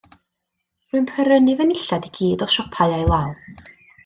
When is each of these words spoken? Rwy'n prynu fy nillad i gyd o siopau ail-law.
Rwy'n 0.93 1.05
prynu 1.11 1.55
fy 1.59 1.67
nillad 1.73 2.09
i 2.09 2.13
gyd 2.17 2.47
o 2.47 2.51
siopau 2.55 2.97
ail-law. 2.97 3.33